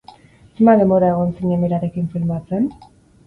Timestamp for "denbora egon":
0.83-1.35